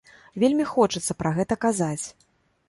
[0.43, 2.01] Вельмі хочацца пра гэта казаць.